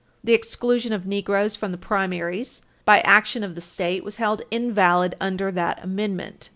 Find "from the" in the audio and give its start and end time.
1.55-1.77